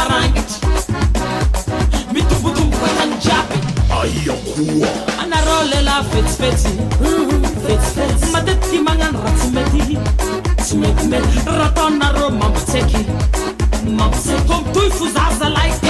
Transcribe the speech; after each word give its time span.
marangitra 0.00 0.68
mitombotombo 2.12 2.76
jiaby. 3.24 3.58
Aiakoa 4.00 4.88
anareo 5.22 5.62
lelah 5.70 6.04
fetsifetsy 6.10 6.68
fetsifetsy 7.66 8.24
mhm, 8.24 8.32
matetiky 8.32 8.78
magnano 8.78 9.18
raha 9.24 9.36
tsy 9.36 9.50
mety. 9.54 9.98
Tsy 10.62 10.76
metimety 10.76 11.38
raha 11.46 11.68
taonareo 11.74 12.30
mampitseky 12.30 13.06
mampitseky 13.98 14.42
ko 14.48 14.54
mitoy 14.64 14.90
fo 14.90 15.06
za 15.14 15.24
zalahy 15.38 15.89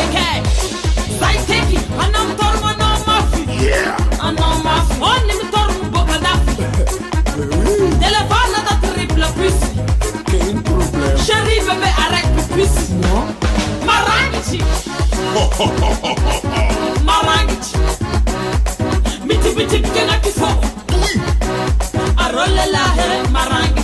Alright. 15.61 16.17
Miti 19.27 19.51
biti 19.57 19.79
kena 19.93 20.17
kifo. 20.21 20.49
Arolela 22.17 22.85
he 22.97 23.23
maranga. 23.29 23.80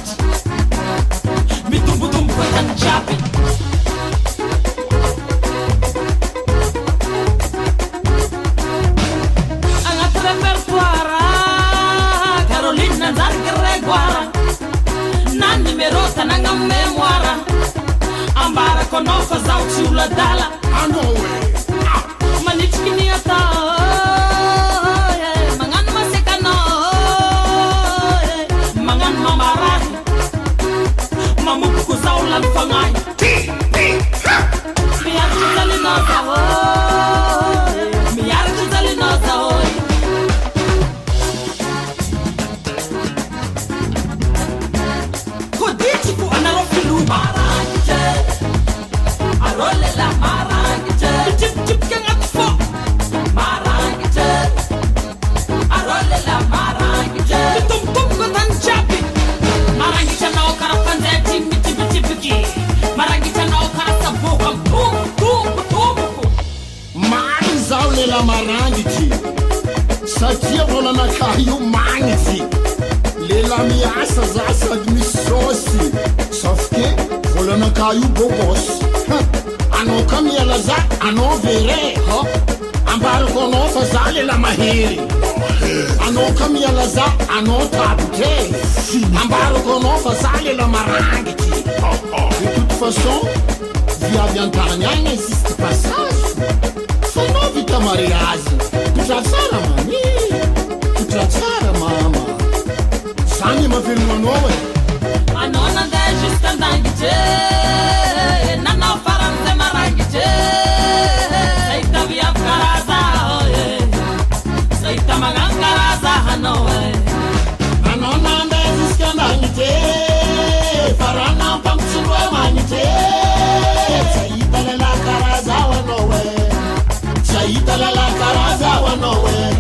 lalala 127.79 128.07
karaza 128.21 128.69
hoanaoe 128.69 129.57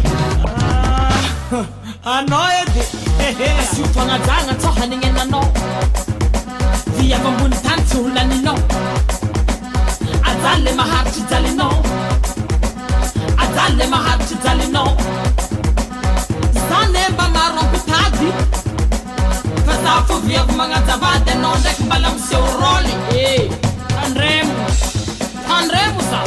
anao 2.15 2.49
edy 2.61 3.45
asiotoagnajagna 3.63 4.55
tso 4.61 4.69
hanignenanao 4.79 5.49
vy 6.97 7.15
avy 7.15 7.27
ambony 7.29 7.57
tany 7.65 7.83
tsy 7.89 7.97
holaninao 7.97 8.59
ajaly 10.31 10.63
le 10.65 10.73
maharitry 10.81 11.23
jalinao 11.31 11.77
ajaly 13.43 13.77
le 13.77 13.87
maharitry 13.87 14.37
jalinao 14.45 14.97
zane 16.69 17.09
mba 17.13 17.29
maro 17.29 17.61
ampitady 17.65 18.31
fa 19.67 19.75
za 19.83 19.93
fovy 20.07 20.37
avy 20.37 20.53
magnajavady 20.53 21.31
anao 21.31 21.57
ndraiky 21.59 21.83
mbala 21.83 22.11
miseho 22.11 22.49
rôly 22.63 22.95
e 23.17 23.51
tandremo 23.89 24.55
tandremo 25.49 26.01
za 26.11 26.21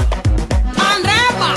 tandrema 0.78 1.50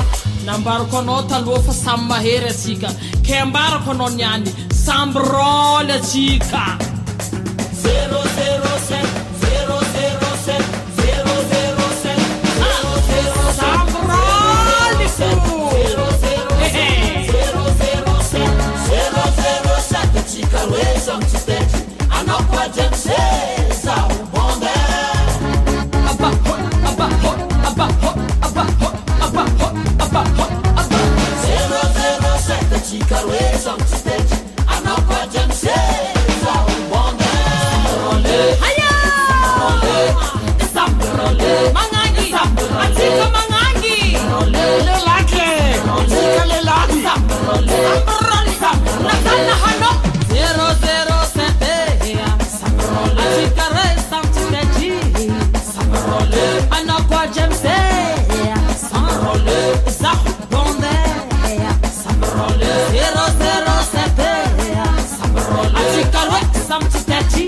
nambarako 0.47 0.99
anao 0.99 1.23
taloha 1.23 1.63
fa 1.63 1.73
samy 1.73 2.05
mahery 2.09 2.49
atsika. 2.51 2.89
Ke 3.27 3.35
ambarako 3.45 3.91
anao 3.95 4.11
niany 4.11 4.49
samby 4.85 5.19
roly 5.33 5.93
atsika. 5.99 6.65
Zero 7.83 8.21
zero 8.37 8.72
Sikarweza 32.93 33.77
mtisteti 33.77 34.35
anapaja 34.67 35.47
msee 35.47 36.15
za 36.45 36.53
ubonge 36.73 37.25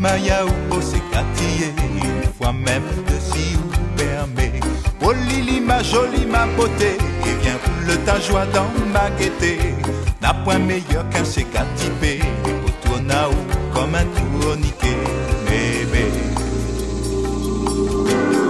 maya 0.00 0.46
ou 0.46 0.52
posekatiye 0.68 1.68
Une 2.02 2.32
fois 2.32 2.52
même 2.52 2.88
de 3.06 3.16
si 3.20 3.56
ou 3.56 3.96
permet 3.96 4.60
Oh 5.02 5.12
Lili 5.12 5.60
ma 5.60 5.82
jolie 5.82 6.26
ma 6.26 6.46
beauté 6.56 6.96
Et 7.26 7.34
viens 7.42 7.58
pour 7.62 8.04
ta 8.04 8.18
joie 8.20 8.46
dans 8.54 8.70
ma 8.92 9.10
gaieté. 9.18 9.58
N'a 10.22 10.34
point 10.34 10.58
meilleur 10.58 11.08
qu'un 11.10 11.24
sécatipé 11.24 12.20
Autourna 12.66 13.28
ou 13.28 13.74
comme 13.74 13.94
un 13.94 14.06
tourniquet 14.16 14.96
Bébé. 15.46 16.06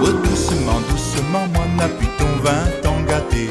Oh 0.03 0.11
doucement, 0.23 0.79
doucement, 0.89 1.45
mon 1.53 1.83
appuie 1.83 2.09
ton 2.17 2.33
vin 2.43 2.63
t'en 2.81 3.01
gâté. 3.01 3.49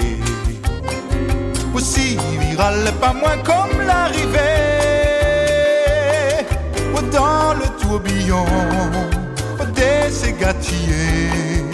Aussi, 1.74 2.16
virale 2.40 2.92
pas 3.00 3.12
moins 3.12 3.38
comme 3.44 3.86
l'arrivée 3.86 4.49
dans 7.12 7.54
le 7.54 7.66
tourbillon 7.80 8.44
des 9.74 10.28
égatillés, 10.28 11.64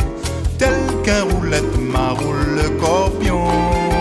tel 0.59 0.75
qu'un 1.05 1.25
roulette 1.25 1.77
maroule 1.79 2.45
le 2.57 2.69
corpion. 2.81 3.96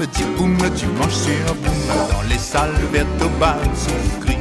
Petit 0.00 0.24
boum, 0.34 0.56
tu 0.78 0.86
manges 0.86 1.12
sur 1.12 1.54
Boum. 1.56 1.74
dans 2.10 2.22
les 2.30 2.38
salles 2.38 2.70
vertes 2.90 3.06
au 3.22 3.28
bal 3.38 3.58
sous 3.76 4.20
gris. 4.20 4.38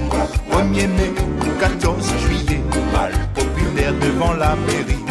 1er 0.50 0.88
mai, 0.88 1.12
14 1.60 1.98
juillet, 2.24 2.62
bal 2.93 3.12
populaire 3.36 3.93
devant 3.95 4.32
la 4.36 4.56
mairie. 4.56 5.04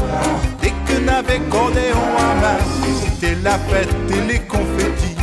Dès 0.63 0.71
que 0.71 1.11
avec 1.11 1.47
cordéon 1.51 2.17
à 2.19 2.41
main, 2.41 2.59
c'était 2.99 3.37
la 3.45 3.59
fête 3.59 3.95
et 4.09 4.33
les 4.33 4.39
confettis. 4.39 5.17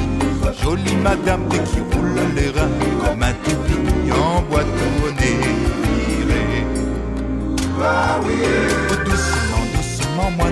Jolie 0.62 0.96
madame 0.98 1.48
dès 1.50 1.58
qui 1.58 1.80
roule 1.80 2.20
les 2.36 2.52
reins, 2.52 2.70
comme 3.04 3.24
un 3.24 3.34
toupie 3.34 4.12
en 4.12 4.44
bois 4.44 4.62
tourné. 4.62 5.40
Bah 7.80 8.20
doucement, 9.04 9.66
doucement, 9.74 10.32
moi 10.38 10.50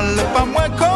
mal, 0.00 0.24
pas 0.32 0.44
moins 0.44 0.70
connu. 0.70 0.89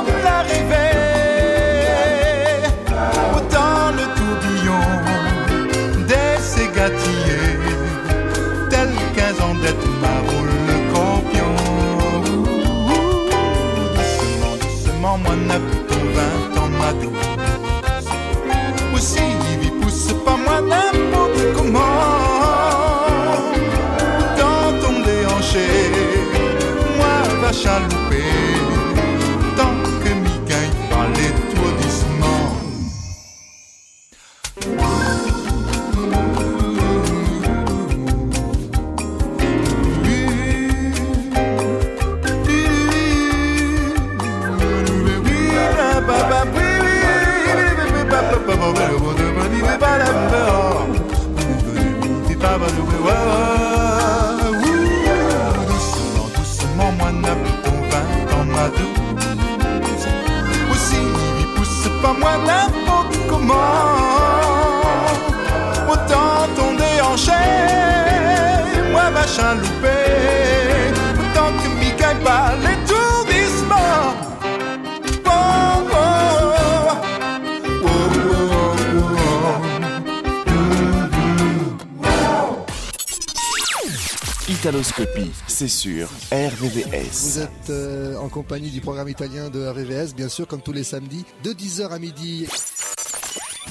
c'est 85.65 85.69
sûr, 85.69 86.11
RVVS. 86.31 87.09
Vous 87.11 87.39
êtes 87.39 87.71
euh, 87.71 88.19
en 88.19 88.29
compagnie 88.29 88.71
du 88.71 88.83
programme 88.83 89.09
italien 89.09 89.49
de 89.49 89.67
RVVS, 89.67 90.15
bien 90.15 90.29
sûr, 90.29 90.47
comme 90.47 90.61
tous 90.61 90.73
les 90.73 90.85
samedis, 90.85 91.25
de 91.43 91.55
10h 91.55 91.89
à 91.89 91.99
midi. 91.99 92.47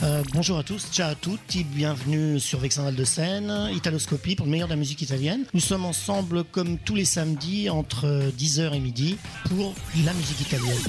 Euh, 0.01 0.23
bonjour 0.33 0.57
à 0.57 0.63
tous, 0.63 0.87
ciao 0.91 1.11
à 1.11 1.15
tutti, 1.15 1.63
bienvenue 1.63 2.39
sur 2.39 2.57
Vexin 2.57 2.81
Val 2.81 2.95
de 2.95 3.03
Seine, 3.03 3.69
Italoscopie 3.75 4.35
pour 4.35 4.47
le 4.47 4.51
meilleur 4.51 4.67
de 4.67 4.73
la 4.73 4.79
musique 4.79 5.03
italienne. 5.03 5.45
Nous 5.53 5.59
sommes 5.59 5.85
ensemble 5.85 6.43
comme 6.45 6.79
tous 6.79 6.95
les 6.95 7.05
samedis 7.05 7.69
entre 7.69 8.07
10h 8.39 8.73
et 8.73 8.79
midi 8.79 9.19
pour 9.47 9.75
la 10.03 10.13
musique 10.13 10.41
italienne. 10.41 10.81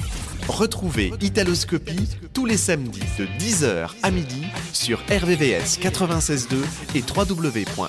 Retrouvez 0.48 1.12
Italoscopie 1.20 2.08
tous 2.32 2.46
les 2.46 2.56
samedis 2.56 3.00
de 3.18 3.26
10h 3.38 3.90
à 4.02 4.10
midi 4.10 4.46
sur 4.72 5.00
RVVS 5.10 5.78
96.2 5.82 6.56
et 6.94 7.02
www.rvvs.fr. 7.06 7.84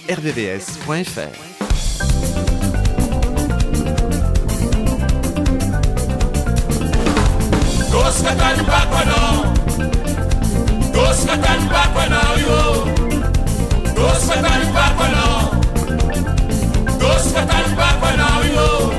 scatter 8.15 8.55
the 8.57 8.63
back 8.63 8.89
one 8.91 9.07
now. 9.07 9.53
Go 10.93 11.11
scatter 11.11 11.59
the 11.61 11.67
back 11.69 11.93
one 11.95 12.09
now, 12.09 12.35
yo. 12.35 12.85
Go 13.93 14.07
scatter 14.13 14.65
the 14.65 14.71
back 14.73 14.99
one 14.99 15.11
now. 15.11 15.51
Go 16.99 17.17
scatter 17.17 17.69
the 17.69 17.75
back 17.75 18.01
one 18.01 18.17
now, 18.17 18.41
yo. 18.41 18.94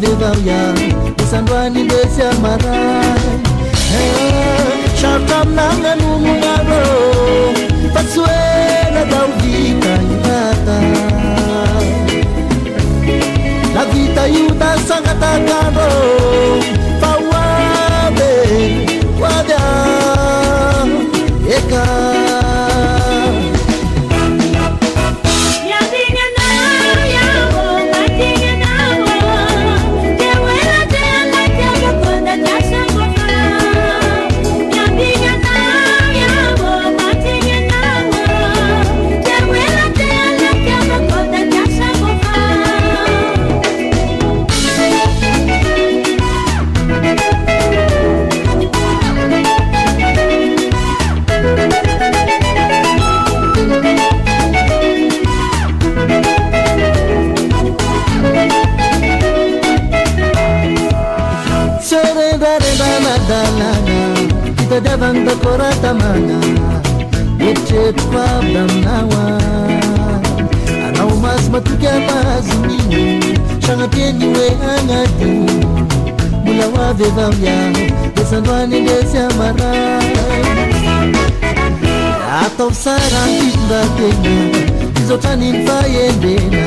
vivavya 0.00 0.60
isandwani 1.22 1.82
desya 1.88 2.32
marai. 2.42 3.34
Eh, 3.94 5.00
Shartam 5.00 5.54
namna 5.54 5.94
numungaro 5.94 6.84
pasuela 7.94 9.02
daudika 9.10 9.92
ibata 10.12 10.78
la 13.74 13.84
vita 13.92 14.28
iuda 14.28 14.70
sangatakaro 14.88 15.90
na 65.30 65.36
koratamana 65.36 66.38
mitretoko 67.38 68.18
anao 70.86 71.16
mazy 71.22 71.50
matoky 71.50 71.86
amahazoniny 71.86 73.22
sagnateny 73.66 74.24
hoe 74.34 74.48
agnaty 74.72 75.30
mbola 76.42 76.64
ho 76.72 76.82
avy 76.88 77.04
avao 77.04 77.32
iaho 77.44 77.84
de 78.16 78.24
sandroany 78.30 78.80
ndresy 78.80 79.18
amara 79.18 79.72
atao 82.42 82.72
sara 82.82 83.22
fitondratena 83.38 84.34
fizotrany 84.94 85.52
ny 85.52 85.66
fahendena 85.66 86.66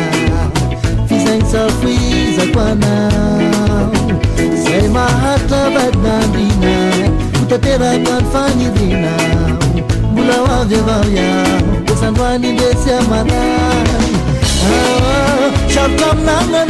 fizaigny 1.07 1.45
safoizako 1.51 2.59
anao 2.71 3.91
zay 4.63 4.87
maharitra 4.87 5.61
vadinandina 5.69 6.92
Kateba 7.53 7.85
kanfanya 7.85 8.69
vina 8.69 9.13
Bula 10.13 10.41
wavya 10.41 10.77
vavya 10.81 11.45
Kusangwani 11.87 12.51
desi 12.53 12.91
amana 12.91 13.33
ah, 13.33 14.73
ah, 14.73 15.69
Shabkam 15.73 16.17
nangan 16.25 16.69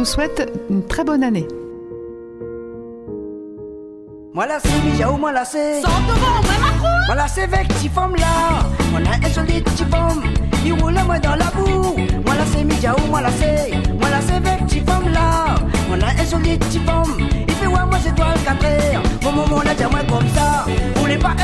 vous 0.00 0.06
souhaite 0.06 0.50
une 0.70 0.82
très 0.86 1.04
bonne 1.04 1.22
année. 1.22 1.46
Moi 4.32 4.46
la 4.46 4.58
c'est 4.58 5.04
moi 5.18 5.30
la 5.30 5.44
c'est 5.44 5.82
Sors 5.82 6.00
devant, 6.08 6.40
moi 6.42 6.56
Macron 6.62 6.88
Moi 7.06 7.16
la 7.16 7.28
c'est 7.28 7.42
avec 7.42 7.68
petit 7.68 7.90
femme 7.90 8.16
là. 8.16 8.60
On 8.94 9.04
a 9.04 9.26
un 9.26 9.30
solide 9.30 9.62
petit 9.64 9.84
femme. 9.84 10.22
Il 10.64 10.72
roule 10.72 10.94
moi 11.04 11.18
dans 11.18 11.36
la 11.36 11.50
boue. 11.50 11.96
Moi 12.24 12.34
la 12.34 12.46
c'est 12.46 12.64
Mijao, 12.64 12.96
moi 13.10 13.20
la 13.20 13.30
c'est 13.30 13.72
Moi 14.00 14.08
la 14.08 14.22
c'est 14.22 14.36
avec 14.36 14.64
petit 14.64 14.80
femme 14.80 15.12
là. 15.12 15.56
On 15.90 16.00
a 16.00 16.06
un 16.06 16.24
solide 16.24 16.64
petit 16.64 16.78
femme. 16.78 17.18
Il 17.46 17.54
fait 17.54 17.66
ouais 17.66 17.84
moi 17.90 17.98
c'est 18.02 18.14
toi 18.14 18.28
le 18.34 18.40
4 18.42 18.64
heures 18.64 19.02
Mon 19.22 19.32
moi 19.32 20.00
comme 20.08 20.28
ça. 20.34 20.64
Vous 20.94 21.02
voulez 21.02 21.18
pas 21.18 21.34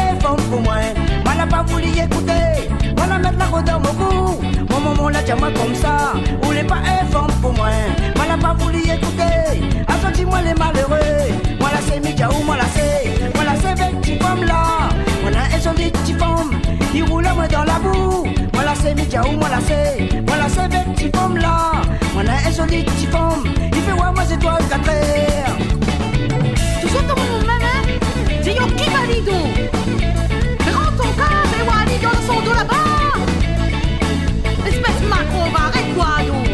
Solide 22.66 22.86
petit 22.86 23.06
femme 23.06 23.44
Il 23.72 23.80
fait 23.82 23.92
ouais 23.92 23.98
moi 23.98 24.24
c'est 24.26 24.38
toi 24.38 24.58
le 24.58 24.66
4 24.66 24.88
heures 24.88 25.56
Tu 26.80 26.88
sautes 26.88 27.06
dans 27.06 27.14
mon 27.14 27.46
maman 27.46 27.78
C'est 28.42 28.54
yo 28.54 28.66
qui 28.76 28.90
valide 28.90 29.32
Mais 30.64 30.72
rends 30.72 30.96
ton 30.96 31.10
cas, 31.12 31.42
mais 31.52 31.62
Wally 31.68 31.98
dans 32.02 32.20
son 32.26 32.40
dos 32.40 32.54
là-bas 32.54 33.20
Espèce 34.66 35.00
macro, 35.08 35.50
va 35.52 35.66
arrête 35.68 35.94
quoi 35.94 36.06
donc. 36.26 36.48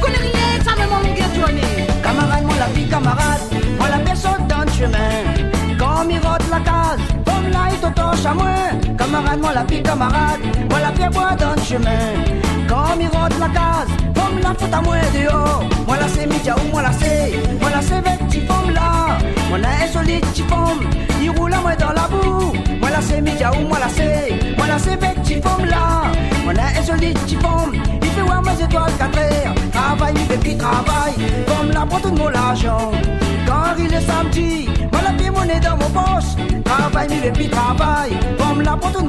Connais 0.00 0.18
rien, 0.18 0.64
ça 0.64 0.72
me 0.72 0.88
manque 0.88 1.06
longueur 1.08 1.34
journée 1.34 1.86
Camarade, 2.02 2.44
moi 2.44 2.54
la 2.58 2.66
fille 2.68 2.88
camarade. 2.88 3.40
Moi 3.78 3.88
la 3.90 3.98
personne 3.98 4.46
dans 4.48 4.64
le 4.64 4.70
chemin. 4.70 5.12
Quand 5.78 6.08
il 6.08 6.16
rote 6.16 6.48
la 6.50 6.60
case 6.60 7.00
Comme 7.26 7.50
là 7.50 7.68
il 7.70 7.78
te 7.78 7.94
torche 7.94 8.24
à 8.24 8.32
moi. 8.34 8.54
Camarade, 8.96 9.40
moi 9.40 9.52
la 9.54 9.64
fille 9.66 9.82
camarade. 9.82 10.40
Moi 10.70 10.80
la 10.80 10.92
pierre 10.92 11.10
bois 11.10 11.36
dans 11.38 11.54
le 11.54 11.62
chemin. 11.62 12.04
Quand 12.68 12.98
il 12.98 13.06
rote 13.06 13.38
la 13.38 13.48
case 13.48 13.88
Comme 13.98 14.01
la 14.60 14.76
à 14.76 14.80
moi 14.82 14.96
dehors 15.14 15.64
Moi 15.86 15.96
la 15.98 16.08
c'est 16.08 16.26
Midja 16.26 16.54
ou 16.56 16.70
moi 16.70 16.82
la 16.82 16.92
c'est 16.92 17.32
Moi 17.60 17.70
la 17.70 17.80
petit 18.26 18.40
femme 18.40 18.70
là. 18.74 19.18
Moi 19.48 19.58
la 19.58 19.88
solide 19.88 20.24
petit 20.26 20.42
femme 20.42 20.80
Il 21.20 21.30
roule 21.30 21.52
à 21.54 21.60
moi 21.60 21.74
dans 21.76 21.92
la 21.92 22.08
boue. 22.08 22.52
Moi 22.80 22.90
la 22.90 23.00
c'est 23.00 23.20
Midja 23.20 23.50
ou 23.52 23.66
moi 23.68 23.78
la 23.78 23.88
c'est 23.88 24.56
Moi 24.56 24.66
la 24.66 24.78
c'est 24.78 24.92
avec 24.92 25.22
petit 25.22 25.40
femme 25.40 25.64
là. 25.66 26.10
Moi 26.44 26.52
la 26.54 26.82
solide 26.82 27.18
petit 27.20 27.36
femme 27.36 27.72
Il 28.02 28.08
fait 28.08 28.22
ouais 28.22 28.28
moi 28.28 28.52
étoiles 28.62 28.92
4 28.98 29.18
heures. 29.18 29.54
Travaille, 29.72 30.14
il 30.16 30.26
fait 30.26 30.38
petit 30.38 30.56
travail 30.56 31.14
Comme 31.46 31.70
là 31.70 31.86
pour 31.88 32.00
tout 32.00 32.12
mon 32.12 32.28
l'argent 32.28 32.90
Quand 33.46 33.76
il 33.78 33.92
est 33.92 34.00
samedi 34.00 34.68
Moi 34.92 35.00
la 35.04 35.12
pied 35.12 35.30
monnaie 35.30 35.60
dans 35.60 35.76
mon 35.76 35.90
poche. 35.90 36.36
Travaille, 36.64 37.08
il 37.10 37.20
fait 37.20 37.32
petit 37.32 37.48
travail 37.48 38.12
Comme 38.38 38.62
là 38.62 38.76
pour 38.76 38.92
tout 38.92 39.02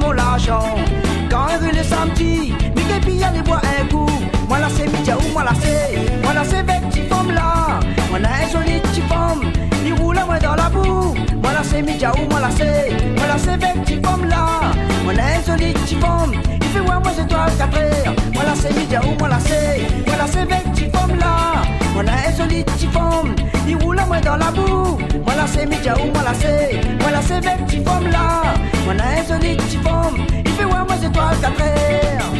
les 3.34 3.42
bois 3.42 3.60
un 3.80 3.86
coup 3.86 4.23
Moi 4.48 4.58
la 4.58 4.68
c'est 4.68 4.86
Midja 4.86 5.16
ou 5.16 5.32
moi 5.32 5.44
la 5.44 5.54
c'est 5.54 5.98
Moi 6.22 6.32
la 6.34 6.44
c'est 6.44 6.56
avec 6.58 6.88
petit 6.88 7.02
femme 7.08 7.30
là. 7.32 7.80
Moi 8.10 8.18
la 8.20 8.28
un 8.28 8.48
joli 8.52 8.80
petit 8.80 9.00
femme 9.02 9.42
Il 9.84 9.94
roule 9.94 10.18
moi 10.26 10.38
dans 10.38 10.54
la 10.54 10.68
boue. 10.68 11.14
Moi 11.42 11.52
la 11.52 11.62
c'est 11.64 11.82
Midja 11.82 12.12
ou 12.12 12.28
moi 12.30 12.40
la 12.40 12.50
c'est 12.50 12.90
Moi 13.16 13.26
la 13.26 13.38
c'est 13.38 13.50
avec 13.50 13.82
petit 13.84 14.00
femme 14.02 14.28
là. 14.28 14.60
Moi 15.04 15.12
la 15.14 15.24
un 15.24 15.42
joli 15.46 15.72
petit 15.72 15.96
femme 15.96 16.32
Il 16.60 16.68
fait 16.68 16.80
ouais 16.80 16.86
moi 16.86 17.12
c'est 17.16 17.26
toi 17.28 17.46
le 17.46 17.56
4 17.58 17.78
heures 17.78 18.14
Moi 18.34 18.44
la 18.44 18.54
c'est 18.54 18.74
Midja 18.76 19.00
ou 19.04 19.18
moi 19.18 19.28
la 19.28 19.40
c'est 19.40 19.82
Moi 20.06 20.16
la 20.18 20.26
c'est 20.26 20.38
avec 20.40 20.64
petit 20.72 20.90
femme 20.90 21.18
là. 21.18 21.62
Moi 21.94 22.02
la 22.02 22.12
un 22.12 22.36
joli 22.36 22.64
petit 22.64 22.86
femme 22.88 23.34
Il 23.66 23.76
roule 23.76 24.00
moi 24.06 24.20
dans 24.20 24.36
la 24.36 24.50
boue. 24.50 24.98
Moi 25.24 25.34
la 25.36 25.46
c'est 25.46 25.66
Midja 25.66 25.94
ou 25.94 26.10
moi 26.12 26.22
la 26.24 26.34
c'est 26.34 26.80
Moi 27.00 27.10
la 27.10 27.22
c'est 27.22 27.34
avec 27.34 27.66
petit 27.66 27.82
femme 27.82 28.08
là. 28.10 28.42
Moi 28.84 28.94
la 28.94 29.04
un 29.04 29.24
joli 29.26 29.56
petit 29.56 29.78
femme 29.78 30.16
Il 30.44 30.52
fait 30.52 30.64
ouais 30.64 30.70
moi 30.72 30.96
c'est 31.00 31.12
toi 31.12 31.30
le 31.32 31.40
4 31.40 31.60
heures 31.60 32.32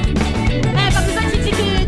Eh, 0.50 1.06
besoin 1.06 1.22
de 1.22 1.36
titiquer, 1.36 1.83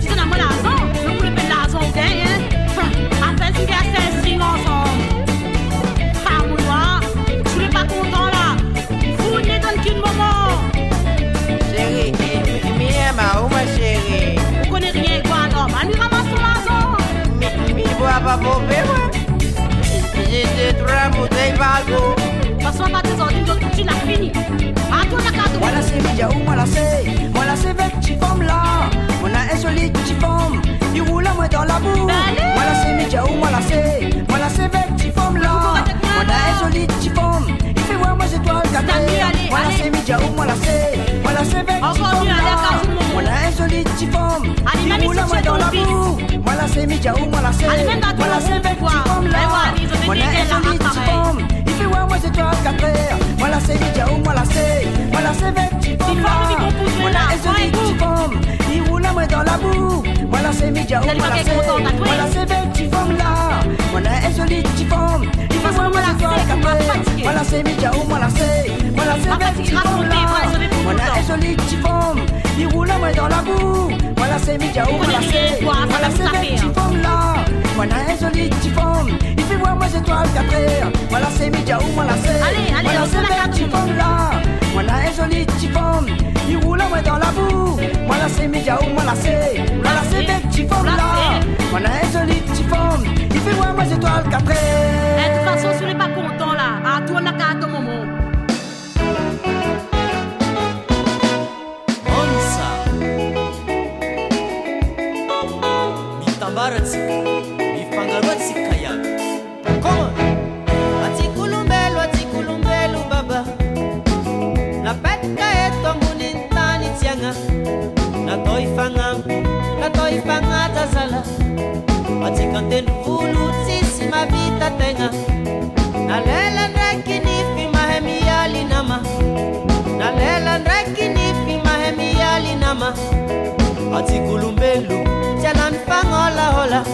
ora 136.77 136.85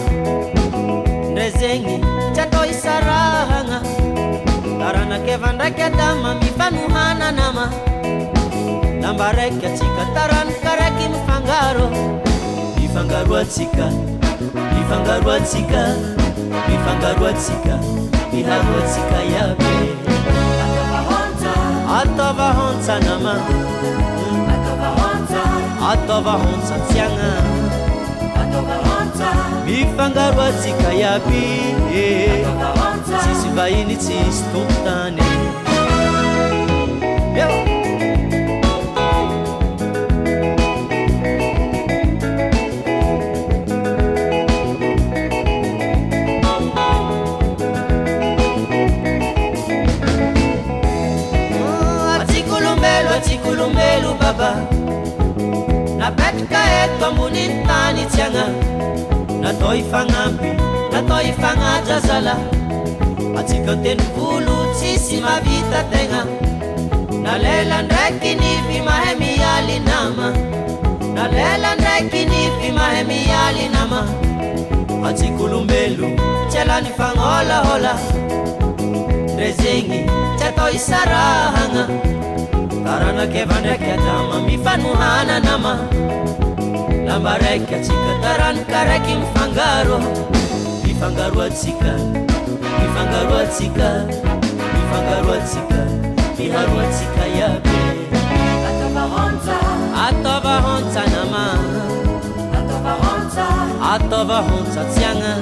ndrezegny 1.31 1.99
tsy 2.33 2.41
atao 2.41 2.65
isarahagna 2.65 3.79
taranakeva 4.79 4.79
taranakevandaiky 4.79 5.81
adama 5.83 6.35
mifanohananama 6.41 7.65
lamba 9.01 9.31
raiky 9.31 9.65
atsika 9.67 10.03
taranaka 10.15 10.71
raiky 10.79 11.05
mifangaro. 11.13 11.87
Mifangaroatsika 12.79 13.85
mifangaroatsika 14.75 15.81
mifangaroatsika 16.69 17.75
miharoatsika 18.33 19.17
iaby 19.31 19.75
ataovahonsanama 21.99 23.33
ataovahonsatsiagna 25.91 27.42
mifangaro 29.65 30.41
atsika 30.41 30.93
iaby 30.93 31.43
eh. 31.95 32.45
tsisy 33.19 33.49
vahiny 33.55 33.95
tsisy 33.95 34.43
tompotany 34.53 35.22
natao 59.73 59.79
ifagnampy 59.79 60.51
natao 60.91 61.21
ifagnatra 61.21 61.99
zala 61.99 62.35
atsika 63.37 63.75
teny 63.83 64.01
volo 64.15 64.73
tsisy 64.73 65.17
mavita 65.21 65.83
tegna. 65.91 66.25
Na 67.23 67.37
lela 67.37 67.81
ndraiky 67.81 68.35
nify 68.35 68.81
mahay 68.85 69.15
mialy 69.15 69.79
nama. 69.79 70.33
Na 71.15 71.27
lela 71.27 71.75
ndraiky 71.75 72.25
nify 72.25 72.71
mahay 72.71 73.03
mialy 73.03 73.69
nama. 73.73 74.05
Atsika 75.07 75.43
olombelo 75.43 76.07
tsy 76.49 76.57
alany 76.57 76.89
fagnôlaôla 76.97 77.93
re 79.37 79.51
zegny 79.57 80.05
tsy 80.37 80.45
atao 80.45 80.69
isarahagna 80.69 81.87
taranakeva 82.85 83.59
ndraiky 83.59 83.91
adama 83.91 84.41
mifanohana 84.47 85.39
nama. 85.39 85.73
namaraika 87.13 87.75
atsika 87.77 88.13
taranaka 88.21 88.79
raiky 88.89 89.13
mifangaro 89.21 89.99
mifangaroatsika 90.85 91.91
mifangaroatsika 92.79 93.89
mifangaroatsika 94.73 95.79
miharoatsika 96.37 97.23
iaby. 97.37 97.77
Ataova 100.05 100.55
honsa 100.65 101.03
nama. 101.13 101.43
Ataova 103.93 104.37
honsa 104.37 104.81
tsiagna. 104.93 105.33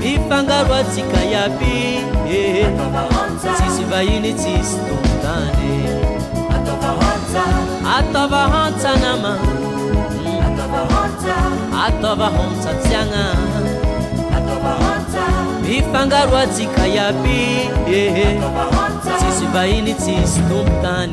Mifangaroatsika 0.00 1.20
iaby. 1.32 1.76
Tsisy 3.40 3.84
vahiny 3.90 4.32
tsisy 4.34 4.76
tontany. 4.86 6.00
ataova 7.98 8.42
hontanama 8.52 9.32
ataova 11.86 12.26
honta 12.36 12.72
tiagna 12.82 13.24
mifangaro 15.62 16.36
atsika 16.36 16.86
iaby 16.86 17.70
tsisy 19.18 19.46
vahiny 19.54 19.94
tsisy 19.94 20.40
tompo 20.48 20.74
tany 20.82 21.12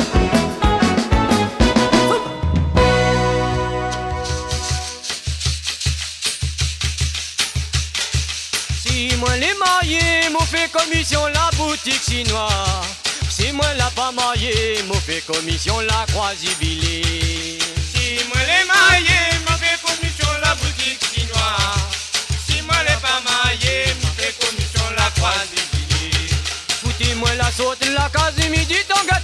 commission 11.01 11.25
la 11.33 11.49
boutique 11.57 12.03
chinois. 12.03 12.47
Si 13.27 13.51
moi 13.53 13.65
la 13.75 13.89
pas 13.95 14.11
marié, 14.11 14.83
m'ont 14.87 14.93
fait 14.93 15.21
commission 15.21 15.79
la 15.79 16.05
croisibilé. 16.11 17.01
Si 17.91 18.19
moi 18.27 18.37
les 18.45 18.65
marié, 18.67 19.19
m'en 19.49 19.57
fait 19.57 19.81
commission 19.81 20.27
la 20.43 20.53
boutique 20.53 21.01
chinois. 21.11 21.57
Si 22.47 22.61
moi 22.61 22.75
les 22.83 22.99
pas 23.01 23.19
marié, 23.25 23.95
m'en 24.03 24.11
fait 24.15 24.35
commission 24.45 24.83
la 24.95 25.09
croisibilé. 25.19 26.29
Foutez-moi 26.83 27.33
la 27.33 27.51
saute 27.51 27.83
la 27.95 28.07
case 28.09 28.47
midi, 28.51 28.75
ton 28.87 29.03
gars 29.09 29.21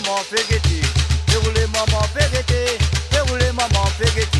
maman, 0.00 0.16
fais 0.24 0.44
guetter. 0.48 0.82
Déroulez, 1.26 1.66
maman, 1.72 2.02
fais 2.14 2.28
guetter. 2.30 2.78
Déroulez, 3.10 3.52
maman, 3.52 3.86
fais 3.98 4.10
guetter. 4.14 4.37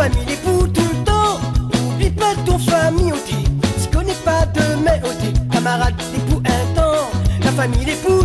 famille 0.00 0.32
est 0.32 0.42
pour 0.42 0.72
tout 0.72 0.90
le 0.94 1.04
temps. 1.04 1.38
Oublie 1.92 2.10
pas 2.10 2.34
ton 2.46 2.58
famille, 2.58 3.12
on 3.12 3.20
t'y. 3.26 3.44
Si 3.78 3.88
connais 3.88 4.20
pas 4.24 4.46
de 4.46 4.62
mais. 4.82 5.00
Camarade, 5.52 5.94
pour 6.28 6.38
un 6.38 6.64
temps. 6.74 7.10
La 7.44 7.52
famille 7.52 7.90
est 7.90 8.02
pour 8.02 8.19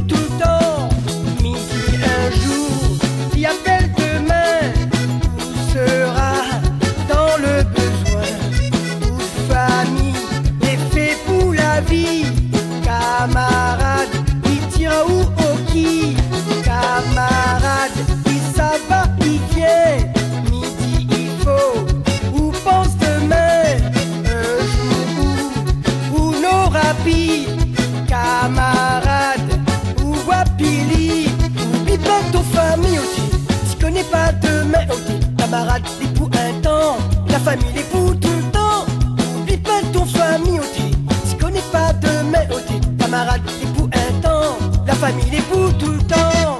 camarades, 35.55 35.87
les 36.01 36.07
pour 36.07 36.29
un 36.33 36.61
temps, 36.61 36.97
la 37.29 37.39
famille, 37.39 37.73
les 37.73 37.83
pour 37.83 38.19
tout 38.19 38.27
le 38.27 38.51
temps. 38.51 38.85
N'oublie 39.33 39.57
pas 39.57 39.81
ton 39.93 40.05
famille 40.05 40.59
au 40.59 40.63
si 41.25 41.35
connais 41.37 41.61
pas 41.71 41.93
demain 41.93 42.45
au 42.51 42.59
thé. 42.59 42.79
Camarades, 42.99 43.41
les 43.61 43.67
pour 43.67 43.85
un 43.85 44.21
temps, 44.21 44.57
la 44.85 44.93
famille, 44.95 45.29
les 45.31 45.41
pour 45.41 45.73
tout 45.77 45.91
le 45.91 46.03
temps. 46.03 46.54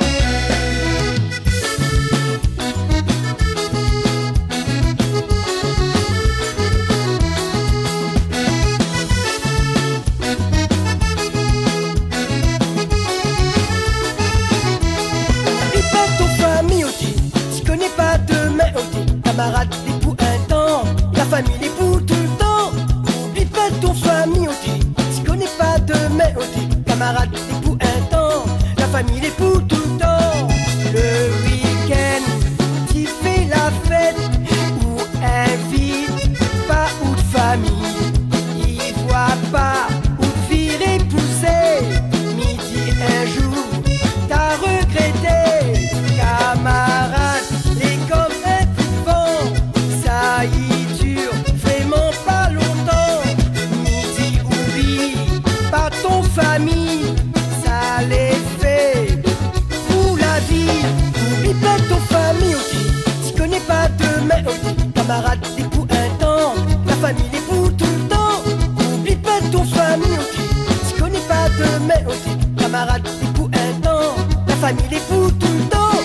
La 74.66 74.72
famille 74.72 74.98
est 74.98 75.08
pour 75.08 75.32
tout 75.38 75.54
le 75.60 75.70
temps. 75.70 76.02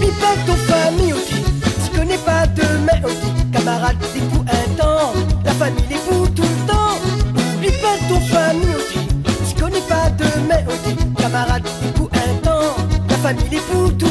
Mi 0.00 0.06
pas 0.06 0.34
ton 0.46 0.56
famille 0.56 1.12
aussi, 1.12 1.34
tu 1.84 1.98
connais 1.98 2.16
pas 2.16 2.46
demain 2.46 2.98
aussi. 3.04 3.30
Camarade, 3.52 3.96
c'est 4.14 4.26
pour 4.30 4.40
un 4.40 4.68
temps, 4.78 5.12
la 5.44 5.52
famille 5.52 5.84
est 5.90 6.08
pour 6.08 6.32
tout 6.32 6.40
le 6.40 6.66
temps. 6.66 6.96
Mi 7.60 7.68
pas 7.68 7.98
ton 8.08 8.20
famille 8.20 8.74
aussi, 8.74 9.00
tu 9.46 9.62
connais 9.62 9.82
pas 9.82 10.08
demain 10.16 10.64
aussi. 10.66 10.96
Camarade, 11.14 11.68
c'est 11.82 11.92
pour 11.92 12.08
un 12.14 12.34
temps, 12.42 12.74
la 13.10 13.16
famille 13.16 13.54
est 13.54 13.70
pour 13.70 13.94
tout 13.98 14.06
le 14.06 14.08
temps. 14.08 14.09